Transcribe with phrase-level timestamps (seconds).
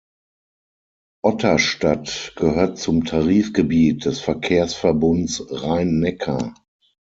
[1.21, 6.55] Otterstadt gehört zum Tarifgebiet des Verkehrsverbunds Rhein-Neckar.